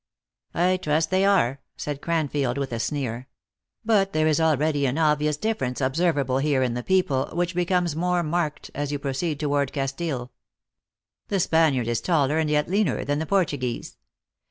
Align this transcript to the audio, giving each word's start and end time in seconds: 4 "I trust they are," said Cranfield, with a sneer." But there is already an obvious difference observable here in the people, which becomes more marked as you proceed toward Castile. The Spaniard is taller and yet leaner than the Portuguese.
4 0.53 0.61
"I 0.63 0.77
trust 0.77 1.11
they 1.11 1.23
are," 1.25 1.61
said 1.77 2.01
Cranfield, 2.01 2.57
with 2.57 2.73
a 2.73 2.79
sneer." 2.79 3.27
But 3.85 4.13
there 4.13 4.25
is 4.25 4.39
already 4.41 4.87
an 4.87 4.97
obvious 4.97 5.37
difference 5.37 5.79
observable 5.79 6.39
here 6.39 6.63
in 6.63 6.73
the 6.73 6.81
people, 6.81 7.27
which 7.33 7.53
becomes 7.53 7.95
more 7.95 8.23
marked 8.23 8.71
as 8.73 8.91
you 8.91 8.97
proceed 8.97 9.39
toward 9.39 9.71
Castile. 9.71 10.31
The 11.27 11.39
Spaniard 11.39 11.87
is 11.87 12.01
taller 12.01 12.39
and 12.39 12.49
yet 12.49 12.67
leaner 12.67 13.05
than 13.05 13.19
the 13.19 13.27
Portuguese. 13.27 13.97